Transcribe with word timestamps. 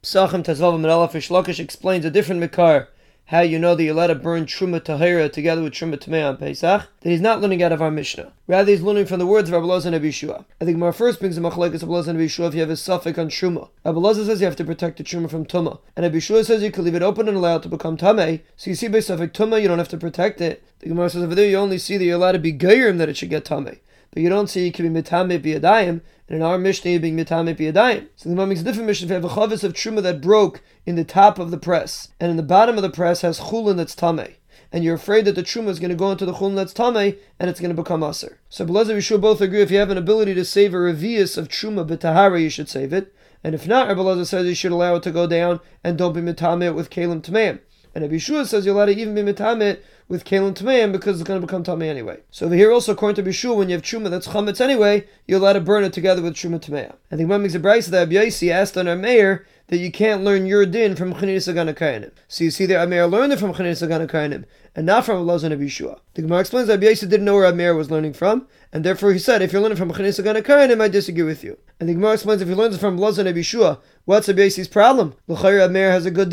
Psachim 0.00 0.44
Tazvav 0.44 0.78
Merala 0.78 1.08
Lakish 1.10 1.58
explains 1.58 2.04
a 2.04 2.10
different 2.10 2.40
Mikar 2.40 2.86
how 3.26 3.40
you 3.40 3.58
know 3.58 3.74
that 3.74 3.82
you're 3.82 3.92
allowed 3.92 4.06
to 4.06 4.14
burn 4.14 4.46
Truma 4.46 4.80
Tahira 4.80 5.30
together 5.30 5.60
with 5.60 5.72
Truma 5.72 5.98
Tamei 5.98 6.26
on 6.26 6.36
Pesach, 6.36 6.86
that 7.00 7.10
he's 7.10 7.20
not 7.20 7.40
learning 7.40 7.64
out 7.64 7.72
of 7.72 7.82
our 7.82 7.90
Mishnah. 7.90 8.32
Rather, 8.46 8.70
he's 8.70 8.80
learning 8.80 9.06
from 9.06 9.18
the 9.18 9.26
words 9.26 9.50
of 9.50 9.60
Rabbi 9.60 9.86
and 9.88 9.96
Abishua. 9.96 10.44
I 10.60 10.64
think 10.64 10.78
my 10.78 10.92
first 10.92 11.18
brings 11.18 11.36
a 11.36 11.40
machlekes 11.40 11.82
of 11.82 11.88
Loza 11.88 12.08
and 12.08 12.18
Abishua 12.18 12.46
if 12.46 12.54
you 12.54 12.60
have 12.60 12.70
a 12.70 12.76
suffix 12.76 13.18
on 13.18 13.28
Truma. 13.28 13.70
Loza 13.84 14.24
says 14.24 14.40
you 14.40 14.46
have 14.46 14.54
to 14.54 14.64
protect 14.64 14.98
the 14.98 15.04
Truma 15.04 15.28
from 15.28 15.44
Tuma, 15.44 15.80
and 15.96 16.06
Abishua 16.06 16.44
says 16.44 16.62
you 16.62 16.70
can 16.70 16.84
leave 16.84 16.94
it 16.94 17.02
open 17.02 17.26
and 17.26 17.36
allow 17.36 17.56
it 17.56 17.64
to 17.64 17.68
become 17.68 17.96
Tamei. 17.96 18.42
So 18.56 18.70
you 18.70 18.76
see 18.76 18.86
by 18.86 19.00
suffix 19.00 19.36
Tuma, 19.36 19.60
you 19.60 19.66
don't 19.66 19.78
have 19.78 19.88
to 19.88 19.98
protect 19.98 20.40
it. 20.40 20.62
The 20.78 20.90
Gemara 20.90 21.10
says 21.10 21.24
over 21.24 21.34
there 21.34 21.50
you 21.50 21.56
only 21.56 21.78
see 21.78 21.96
that 21.96 22.04
you're 22.04 22.14
allowed 22.14 22.32
to 22.32 22.38
be 22.38 22.52
Geirim 22.52 22.98
that 22.98 23.08
it 23.08 23.16
should 23.16 23.30
get 23.30 23.44
Tamei 23.44 23.80
but 24.10 24.22
you 24.22 24.28
don't 24.28 24.48
see 24.48 24.64
you 24.64 24.72
can 24.72 24.92
be 24.92 25.02
mitame 25.02 25.40
biyadayim, 25.40 25.88
and 25.88 26.02
in 26.28 26.42
our 26.42 26.58
Mishnah 26.58 26.90
you 26.90 27.00
being 27.00 27.16
mitame 27.16 27.56
biyadayim. 27.56 28.08
So 28.16 28.28
the 28.28 28.34
Gemara 28.34 28.46
makes 28.46 28.60
a 28.60 28.64
different 28.64 28.86
Mishnah. 28.86 29.06
If 29.06 29.10
you 29.10 29.14
have 29.14 29.24
a 29.24 29.28
chavis 29.28 29.64
of 29.64 29.72
truma 29.72 30.02
that 30.02 30.20
broke 30.20 30.62
in 30.86 30.96
the 30.96 31.04
top 31.04 31.38
of 31.38 31.50
the 31.50 31.58
press, 31.58 32.08
and 32.18 32.30
in 32.30 32.36
the 32.36 32.42
bottom 32.42 32.76
of 32.76 32.82
the 32.82 32.90
press 32.90 33.22
has 33.22 33.40
chulin 33.40 33.76
that's 33.76 33.94
tame, 33.94 34.34
and 34.72 34.84
you're 34.84 34.94
afraid 34.94 35.24
that 35.24 35.34
the 35.34 35.42
truma 35.42 35.68
is 35.68 35.78
going 35.78 35.90
to 35.90 35.96
go 35.96 36.10
into 36.10 36.26
the 36.26 36.34
chulin 36.34 36.56
that's 36.56 36.72
tame, 36.72 37.16
and 37.38 37.50
it's 37.50 37.60
going 37.60 37.74
to 37.74 37.82
become 37.82 38.02
aser. 38.02 38.38
So 38.48 38.66
Belazer 38.66 38.94
we 38.94 39.00
should 39.00 39.20
both 39.20 39.40
agree 39.40 39.62
if 39.62 39.70
you 39.70 39.78
have 39.78 39.90
an 39.90 39.98
ability 39.98 40.34
to 40.34 40.44
save 40.44 40.74
a 40.74 40.78
revius 40.78 41.36
of 41.36 41.48
truma 41.48 41.86
b'tahara, 41.86 42.40
you 42.40 42.50
should 42.50 42.68
save 42.68 42.92
it. 42.92 43.14
And 43.44 43.54
if 43.54 43.68
not, 43.68 43.86
Rabbi 43.86 44.00
Lazar 44.00 44.24
says 44.24 44.46
you 44.46 44.54
should 44.54 44.72
allow 44.72 44.96
it 44.96 45.04
to 45.04 45.12
go 45.12 45.26
down 45.26 45.60
and 45.84 45.96
don't 45.96 46.12
be 46.12 46.20
mitame 46.20 46.74
with 46.74 46.90
kalim 46.90 47.22
tameim. 47.22 47.60
And 47.94 48.04
Abishua 48.04 48.46
says 48.46 48.64
you're 48.64 48.74
allowed 48.74 48.86
to 48.86 48.96
even 48.96 49.14
be 49.14 49.22
mitame 49.22 49.78
with 50.08 50.24
Kalim 50.24 50.54
Tameim 50.54 50.92
because 50.92 51.20
it's 51.20 51.26
going 51.26 51.40
to 51.40 51.46
become 51.46 51.64
Tamei 51.64 51.88
anyway. 51.88 52.20
So 52.30 52.46
over 52.46 52.54
here 52.54 52.72
also, 52.72 52.92
according 52.92 53.22
to 53.22 53.28
Bishua, 53.28 53.56
when 53.56 53.68
you 53.68 53.74
have 53.74 53.82
Truma 53.82 54.10
that's 54.10 54.28
Chametz 54.28 54.60
anyway, 54.60 55.06
you're 55.26 55.38
allowed 55.38 55.54
to 55.54 55.60
burn 55.60 55.84
it 55.84 55.92
together 55.92 56.22
with 56.22 56.34
Truma 56.34 56.60
Tameim. 56.60 56.94
I 57.10 57.16
think 57.16 57.28
one 57.28 57.42
makes 57.42 57.54
a 57.54 57.58
brace 57.58 57.86
that 57.88 58.08
Abyaisi 58.08 58.50
asked 58.50 58.76
on 58.76 58.88
our 58.88 58.96
mayor 58.96 59.46
that 59.68 59.78
you 59.78 59.92
can't 59.92 60.24
learn 60.24 60.46
your 60.46 60.64
din 60.64 60.96
from 60.96 61.12
Chanina 61.12 61.36
Segan 61.36 61.72
HaKohanim. 61.72 62.10
So 62.26 62.44
you 62.44 62.50
see 62.50 62.64
there, 62.64 62.82
Amir 62.82 63.06
learned 63.06 63.34
it 63.34 63.38
from 63.38 63.52
Chanina 63.52 63.72
Segan 63.72 64.06
HaKohanim, 64.06 64.44
and 64.74 64.86
not 64.86 65.04
from 65.04 65.26
Elazar 65.26 65.52
and 65.52 65.60
Abishua. 65.60 66.00
The 66.14 66.22
Gemara 66.22 66.40
explains 66.40 66.68
that 66.68 66.80
Abyaisi 66.80 67.08
didn't 67.08 67.26
know 67.26 67.34
where 67.34 67.44
Amir 67.44 67.74
was 67.74 67.90
learning 67.90 68.14
from, 68.14 68.46
and 68.72 68.82
therefore 68.82 69.12
he 69.12 69.18
said, 69.18 69.42
if 69.42 69.52
you're 69.52 69.60
learning 69.60 69.76
from 69.76 69.92
Chanina 69.92 70.18
Segan 70.18 70.40
HaKohanim, 70.40 70.80
I 70.80 70.88
disagree 70.88 71.22
with 71.22 71.44
you. 71.44 71.58
And 71.80 71.88
the 71.88 71.92
Gemara 71.92 72.14
explains 72.14 72.40
if 72.40 72.48
you 72.48 72.54
learn 72.54 72.72
it 72.72 72.80
from 72.80 72.98
Elazar 72.98 73.26
and 73.26 73.78
what's 74.06 74.28
Abyaisi's 74.28 74.68
problem? 74.68 75.14
L'chayr 75.26 75.64
Amir 75.66 75.90
has 75.90 76.06
a 76.06 76.10
good. 76.10 76.28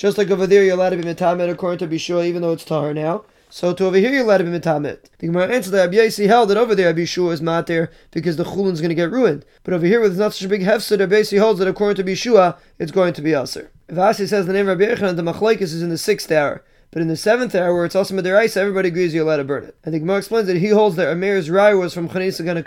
Just 0.00 0.16
like 0.16 0.30
over 0.30 0.46
there, 0.46 0.64
you're 0.64 0.72
allowed 0.72 0.90
to 0.90 0.96
be 0.96 1.02
metamet 1.02 1.50
according 1.50 1.86
to 1.86 1.94
Bishua, 1.94 2.26
even 2.26 2.40
though 2.40 2.52
it's 2.52 2.64
tahar 2.64 2.94
now. 2.94 3.22
So 3.50 3.74
to 3.74 3.84
over 3.84 3.98
here, 3.98 4.10
you're 4.10 4.24
allowed 4.24 4.38
to 4.38 4.44
be 4.44 4.50
metamet. 4.50 5.10
The 5.18 5.26
Gemara 5.26 5.54
answered 5.54 5.72
that 5.72 5.90
Abiyasi 5.90 6.26
held 6.26 6.48
that 6.48 6.56
over 6.56 6.74
there 6.74 6.90
Abishua 6.90 7.34
is 7.34 7.42
matir 7.42 7.90
because 8.10 8.38
the 8.38 8.44
chulin's 8.44 8.80
going 8.80 8.88
to 8.88 8.94
get 8.94 9.10
ruined. 9.10 9.44
But 9.62 9.74
over 9.74 9.84
here, 9.84 10.00
with 10.00 10.18
not 10.18 10.32
such 10.32 10.46
a 10.46 10.48
big 10.48 10.62
hefsed, 10.62 10.98
Abiyasi 10.98 11.38
holds 11.38 11.58
that 11.58 11.68
according 11.68 12.02
to 12.02 12.10
Bishua, 12.10 12.56
it's 12.78 12.92
going 12.92 13.12
to 13.12 13.20
be 13.20 13.34
aser. 13.34 13.70
Vasi 13.90 14.26
says 14.26 14.46
the 14.46 14.54
name 14.54 14.68
Rabbi 14.68 14.84
Yochanan, 14.84 15.16
the 15.16 15.22
machlekes 15.22 15.60
is 15.60 15.82
in 15.82 15.90
the 15.90 15.98
sixth 15.98 16.32
hour. 16.32 16.64
But 16.92 17.02
in 17.02 17.08
the 17.08 17.14
seventh 17.14 17.54
hour, 17.54 17.74
where 17.74 17.84
it's 17.84 17.94
also 17.94 18.14
Madaraisa, 18.14 18.56
everybody 18.56 18.88
agrees 18.88 19.12
you're 19.12 19.24
allowed 19.24 19.36
to 19.36 19.44
burn 19.44 19.64
it. 19.64 19.76
And 19.84 19.92
the 19.92 19.98
Gemara 19.98 20.16
explains 20.16 20.46
that 20.46 20.56
he 20.56 20.68
holds 20.68 20.96
that 20.96 21.08
Amir's 21.08 21.50
Rai 21.50 21.74
was 21.74 21.92
from 21.92 22.08
Chanisa 22.08 22.42
Gana 22.42 22.62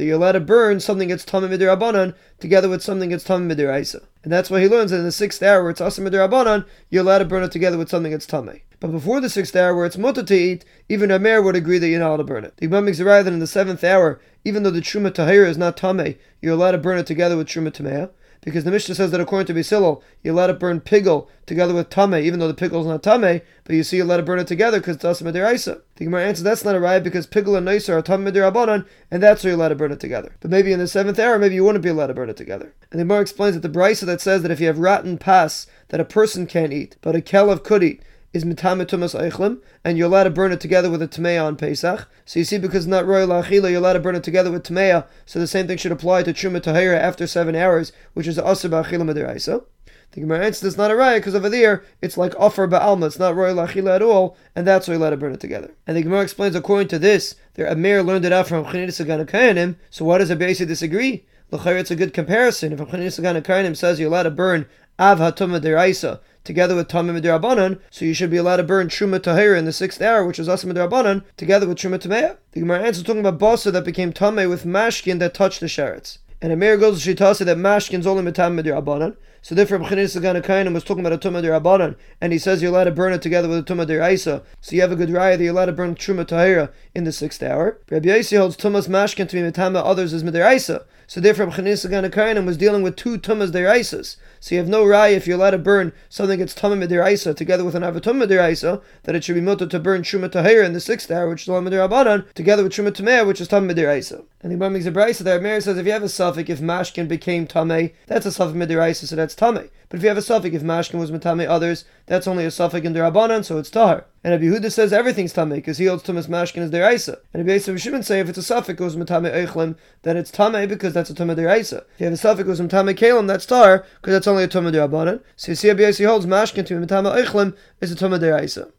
that 0.00 0.06
you're 0.06 0.16
allowed 0.16 0.32
to 0.32 0.40
burn 0.40 0.80
something 0.80 1.08
that's 1.10 1.26
tamim 1.26 1.50
midirabanan 1.50 2.14
together 2.38 2.70
with 2.70 2.82
something 2.82 3.10
that's 3.10 3.22
tamim 3.22 3.52
midiraisa. 3.52 4.02
And 4.24 4.32
that's 4.32 4.48
why 4.48 4.62
he 4.62 4.66
learns 4.66 4.92
that 4.92 4.96
in 4.96 5.04
the 5.04 5.12
sixth 5.12 5.42
hour 5.42 5.60
where 5.60 5.70
it's 5.70 5.80
asim 5.82 6.08
midirabanan, 6.08 6.64
you're 6.88 7.02
allowed 7.02 7.18
to 7.18 7.26
burn 7.26 7.42
it 7.42 7.52
together 7.52 7.76
with 7.76 7.90
something 7.90 8.10
that's 8.10 8.24
tamei. 8.24 8.62
But 8.80 8.92
before 8.92 9.20
the 9.20 9.28
sixth 9.28 9.54
hour 9.54 9.76
where 9.76 9.84
it's 9.84 9.98
mutter 9.98 10.22
to 10.22 10.34
eat, 10.34 10.64
even 10.88 11.10
a 11.10 11.18
mayor 11.18 11.42
would 11.42 11.54
agree 11.54 11.76
that 11.76 11.88
you're 11.88 12.00
not 12.00 12.08
allowed 12.08 12.16
to 12.16 12.24
burn 12.24 12.44
it. 12.46 12.56
The 12.56 12.64
Imam 12.64 12.86
makes 12.86 12.96
that 12.96 13.26
in 13.26 13.40
the 13.40 13.46
seventh 13.46 13.84
hour, 13.84 14.22
even 14.42 14.62
though 14.62 14.70
the 14.70 14.80
truma 14.80 15.10
tahira 15.10 15.46
is 15.46 15.58
not 15.58 15.76
tamei, 15.76 16.16
you're 16.40 16.54
allowed 16.54 16.72
to 16.72 16.78
burn 16.78 16.96
it 16.96 17.06
together 17.06 17.36
with 17.36 17.46
truma 17.46 17.70
tamei 17.70 18.08
because 18.42 18.64
the 18.64 18.70
Mishnah 18.70 18.94
says 18.94 19.10
that 19.10 19.20
according 19.20 19.46
to 19.46 19.54
Basilil, 19.54 20.02
you 20.22 20.32
let 20.32 20.50
it 20.50 20.58
burn 20.58 20.80
pigel 20.80 21.28
together 21.46 21.74
with 21.74 21.90
tame, 21.90 22.14
even 22.14 22.38
though 22.38 22.48
the 22.48 22.54
pigel 22.54 22.80
is 22.80 22.86
not 22.86 23.02
tame, 23.02 23.42
but 23.64 23.76
you 23.76 23.82
see 23.82 23.98
you 23.98 24.04
let 24.04 24.20
it 24.20 24.26
burn 24.26 24.38
it 24.38 24.46
together 24.46 24.78
because 24.78 24.96
it's 24.96 25.04
asim 25.04 25.32
The 25.32 26.04
Gemara 26.04 26.24
answers 26.24 26.42
that's 26.42 26.64
not 26.64 26.74
a 26.74 26.80
riot 26.80 27.04
because 27.04 27.26
pigel 27.26 27.56
and 27.56 27.66
nicer 27.66 27.96
are 27.96 28.02
tame 28.02 28.24
midirabanan, 28.24 28.86
and 29.10 29.22
that's 29.22 29.44
why 29.44 29.50
you 29.50 29.56
let 29.56 29.72
it 29.72 29.78
burn 29.78 29.92
it 29.92 30.00
together. 30.00 30.34
But 30.40 30.50
maybe 30.50 30.72
in 30.72 30.78
the 30.78 30.88
seventh 30.88 31.18
hour, 31.18 31.38
maybe 31.38 31.54
you 31.54 31.64
wouldn't 31.64 31.84
be 31.84 31.90
allowed 31.90 32.06
to 32.06 32.14
burn 32.14 32.30
it 32.30 32.36
together. 32.36 32.72
And 32.90 32.98
the 32.98 33.04
Gemara 33.04 33.20
explains 33.20 33.54
that 33.54 33.62
the 33.62 33.78
brisa 33.78 34.06
that 34.06 34.20
says 34.20 34.42
that 34.42 34.50
if 34.50 34.60
you 34.60 34.66
have 34.68 34.78
rotten 34.78 35.18
pass 35.18 35.66
that 35.88 36.00
a 36.00 36.04
person 36.04 36.46
can't 36.46 36.72
eat, 36.72 36.96
but 37.02 37.16
a 37.16 37.20
kelev 37.20 37.62
could 37.62 37.82
eat, 37.82 38.02
is 38.32 38.44
mitame 38.44 38.86
tumas 38.86 39.18
eichlim, 39.18 39.60
and 39.84 39.98
you're 39.98 40.06
allowed 40.06 40.24
to 40.24 40.30
burn 40.30 40.52
it 40.52 40.60
together 40.60 40.90
with 40.90 41.02
a 41.02 41.08
tamea 41.08 41.44
on 41.44 41.56
Pesach. 41.56 42.08
So 42.24 42.38
you 42.38 42.44
see, 42.44 42.58
because 42.58 42.86
not 42.86 43.06
royal 43.06 43.28
achila, 43.28 43.70
you're 43.70 43.80
allowed 43.80 43.94
to 43.94 44.00
burn 44.00 44.14
it 44.14 44.22
together 44.22 44.50
with 44.50 44.64
tamea. 44.64 45.06
So 45.26 45.38
the 45.38 45.46
same 45.46 45.66
thing 45.66 45.78
should 45.78 45.92
apply 45.92 46.22
to 46.22 46.32
truma 46.32 46.60
tahira 46.60 46.98
after 46.98 47.26
seven 47.26 47.56
hours, 47.56 47.92
which 48.14 48.26
is 48.26 48.38
asur 48.38 48.70
ba'achila 48.70 49.10
madiraisa. 49.10 49.64
The 50.12 50.22
Gemara 50.22 50.46
answers 50.46 50.64
it's 50.64 50.76
not 50.76 50.90
a 50.90 50.94
raya 50.94 51.18
because 51.18 51.36
over 51.36 51.48
there 51.48 51.84
it's 52.02 52.18
like 52.18 52.34
offer 52.36 52.66
ba'alma, 52.66 53.06
it's 53.06 53.18
not 53.18 53.36
royal 53.36 53.56
achila 53.56 53.94
at 53.96 54.02
all, 54.02 54.36
and 54.56 54.66
that's 54.66 54.88
why 54.88 54.94
you're 54.94 55.00
allowed 55.00 55.10
to 55.10 55.16
burn 55.16 55.32
it 55.32 55.40
together. 55.40 55.72
And 55.86 55.96
the 55.96 56.02
Gemara 56.02 56.22
explains 56.22 56.56
according 56.56 56.88
to 56.88 56.98
this, 56.98 57.36
their 57.54 57.66
Amir 57.66 58.02
learned 58.02 58.24
it 58.24 58.32
out 58.32 58.48
from 58.48 58.64
Chanidis 58.64 59.04
Kayanim, 59.26 59.76
so 59.88 60.04
why 60.04 60.18
does 60.18 60.30
Abiyasi 60.30 60.66
disagree? 60.66 61.26
L'chayr, 61.52 61.78
it's 61.78 61.92
a 61.92 61.96
good 61.96 62.12
comparison. 62.12 62.72
If 62.72 62.80
Chanidis 62.80 63.20
Kayanim 63.42 63.76
says 63.76 64.00
you're 64.00 64.08
allowed 64.08 64.24
to 64.24 64.30
burn 64.30 64.66
av 64.98 65.18
hatuma 65.18 65.60
deraisa, 65.60 66.20
together 66.44 66.74
with 66.74 66.88
Tamim 66.88 67.20
Dirabanan, 67.20 67.80
so 67.90 68.04
you 68.04 68.14
should 68.14 68.30
be 68.30 68.36
allowed 68.36 68.56
to 68.56 68.62
burn 68.62 68.88
Truma 68.88 69.20
Tahira 69.20 69.58
in 69.58 69.64
the 69.64 69.72
sixth 69.72 70.00
hour, 70.00 70.24
which 70.24 70.38
is 70.38 70.48
Asim 70.48 70.72
Dirabanan, 70.72 71.22
together 71.36 71.66
with 71.68 71.78
Truma 71.78 71.98
Tameya. 71.98 72.36
The 72.52 72.60
Gemara 72.60 72.82
answers 72.82 73.04
talking 73.04 73.24
about 73.24 73.38
Basa 73.38 73.72
that 73.72 73.84
became 73.84 74.12
Tameh 74.12 74.48
with 74.48 74.64
Mashkin 74.64 75.18
that 75.18 75.34
touched 75.34 75.60
the 75.60 75.66
Sherets. 75.66 76.18
And 76.42 76.52
Amir 76.52 76.78
goes 76.78 77.04
to 77.04 77.14
Shitasi 77.14 77.44
that 77.44 77.58
Mashkin's 77.58 78.06
only 78.06 78.22
Matam 78.22 78.56
Dirabanan. 78.56 79.16
So 79.42 79.54
therefore, 79.54 79.78
B'chinis 79.78 80.20
Sagana 80.20 80.72
was 80.72 80.84
talking 80.84 81.04
about 81.04 81.24
a 81.24 81.28
Tumah 81.28 81.42
Dirabanan, 81.42 81.96
and 82.20 82.32
he 82.32 82.38
says 82.38 82.60
you're 82.60 82.70
allowed 82.70 82.84
to 82.84 82.90
burn 82.90 83.12
it 83.14 83.22
together 83.22 83.48
with 83.48 83.58
a 83.58 83.62
Tumah 83.62 83.86
Diraisa. 83.86 84.42
So 84.60 84.76
you 84.76 84.82
have 84.82 84.92
a 84.92 84.96
good 84.96 85.08
raya 85.08 85.38
that 85.38 85.42
you're 85.42 85.52
allowed 85.52 85.66
to 85.66 85.72
burn 85.72 85.94
Truma 85.94 86.26
Tahira 86.26 86.70
in 86.94 87.04
the 87.04 87.12
sixth 87.12 87.42
hour. 87.42 87.78
Rabbi 87.90 88.08
Yossi 88.08 88.38
holds 88.38 88.56
Tumas 88.56 88.88
Mashkin 88.88 89.28
to 89.28 89.36
be 89.36 89.42
Matama, 89.42 89.82
others 89.82 90.12
is 90.12 90.22
Midiraisa. 90.22 90.84
So 91.06 91.20
therefore, 91.20 91.46
B'chinis 91.46 91.88
Sagana 91.88 92.44
was 92.44 92.56
dealing 92.58 92.82
with 92.82 92.96
two 92.96 93.18
Tumas 93.18 93.50
Diraisas. 93.50 94.16
So 94.42 94.54
you 94.54 94.58
have 94.58 94.68
no 94.68 94.84
raya 94.84 95.12
if 95.12 95.26
you're 95.26 95.36
allowed 95.36 95.50
to 95.50 95.58
burn 95.58 95.92
something 96.08 96.38
that's 96.38 96.54
tamim 96.54 96.82
midiraisa 96.82 97.36
together 97.36 97.62
with 97.62 97.74
an 97.74 97.82
avatum 97.82 98.24
midiraisa 98.24 98.80
that 99.02 99.14
it 99.14 99.22
should 99.22 99.34
be 99.34 99.42
mutter 99.42 99.66
to 99.66 99.78
burn 99.78 100.00
truma 100.00 100.30
tahir 100.30 100.62
in 100.62 100.72
the 100.72 100.80
sixth 100.80 101.10
hour, 101.10 101.28
which 101.28 101.42
is 101.42 101.48
lam 101.48 101.66
midirabanan, 101.66 102.32
together 102.32 102.62
with 102.62 102.72
truma 102.72 102.90
tameh, 102.90 103.26
which 103.26 103.38
is 103.42 103.48
tamim 103.48 103.70
midiraisa. 103.70 104.24
And 104.40 104.50
the 104.50 104.56
Imam 104.56 104.72
makes 104.72 104.86
a 104.86 104.92
brisa 104.92 105.18
there. 105.18 105.38
Mary 105.38 105.60
says 105.60 105.76
if 105.76 105.84
you 105.84 105.92
have 105.92 106.02
a 106.02 106.08
suffix 106.08 106.48
if 106.48 106.60
mashkin 106.60 107.06
became 107.06 107.46
tameh, 107.46 107.92
that's 108.06 108.24
a 108.24 108.32
suffix 108.32 108.56
midiraisa, 108.56 109.06
so 109.06 109.14
that's 109.14 109.29
tameh. 109.34 109.70
But 109.88 109.96
if 109.96 110.02
you 110.02 110.08
have 110.08 110.18
a 110.18 110.22
suffix 110.22 110.54
if 110.54 110.62
mashkin 110.62 111.00
was 111.00 111.10
matame 111.10 111.48
others, 111.48 111.84
that's 112.06 112.28
only 112.28 112.44
a 112.44 112.50
suffix 112.50 112.86
in 112.86 112.94
derabanan, 112.94 113.44
so 113.44 113.58
it's 113.58 113.70
tahar. 113.70 114.06
And 114.22 114.32
Rabbi 114.32 114.44
Yehuda 114.44 114.70
says 114.70 114.92
everything's 114.92 115.32
tameh 115.32 115.56
because 115.56 115.78
he 115.78 115.86
holds 115.86 116.04
tumas 116.04 116.28
mashkin 116.28 116.58
as 116.58 116.70
deraisa. 116.70 117.18
And 117.34 117.46
Rabbi 117.46 117.58
Yisrael 117.58 117.78
shouldn't 117.80 118.06
say 118.06 118.20
if 118.20 118.28
it's 118.28 118.38
a 118.38 118.42
suffix 118.42 118.80
was 118.80 118.96
matame 118.96 119.32
eichlim, 119.32 119.76
then 120.02 120.16
it's 120.16 120.30
tameh 120.30 120.68
because 120.68 120.94
that's 120.94 121.10
a 121.10 121.14
tumah 121.14 121.36
deraisa. 121.36 121.84
If 121.94 122.00
you 122.00 122.04
have 122.04 122.12
a 122.12 122.16
suffix 122.16 122.48
was 122.48 122.60
matame 122.60 122.94
kalim, 122.94 123.26
that's 123.26 123.46
tahar 123.46 123.84
because 124.00 124.12
that's 124.12 124.28
only 124.28 124.44
a 124.44 124.48
tumah 124.48 124.72
derabanan. 124.72 125.22
So 125.36 125.52
you 125.52 125.56
see 125.56 125.68
Rabbi 125.68 125.82
Yisrael 125.82 126.06
holds 126.06 126.26
mashkin 126.26 126.64
to 126.66 126.74
matame 126.74 127.12
eichlim 127.12 127.56
is 127.80 127.90
a 127.90 127.96
tumah 127.96 128.20
deraisa. 128.20 128.70